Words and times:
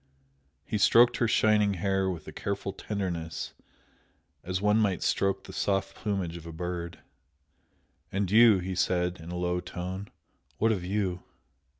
He 0.65 0.79
stroked 0.79 1.17
her 1.17 1.27
shining 1.27 1.75
hair 1.75 2.09
with 2.09 2.27
a 2.27 2.31
careful 2.31 2.73
tenderness 2.73 3.53
as 4.43 4.59
one 4.59 4.77
might 4.79 5.03
stroke 5.03 5.43
the 5.43 5.53
soft 5.53 5.93
plumage 5.95 6.37
of 6.37 6.47
a 6.47 6.51
bird. 6.51 7.01
"And 8.11 8.31
you?" 8.31 8.57
he 8.57 8.73
said, 8.73 9.19
in 9.19 9.29
a 9.29 9.37
low 9.37 9.59
tone 9.59 10.09
"What 10.57 10.71
of 10.71 10.83
you?" 10.83 11.21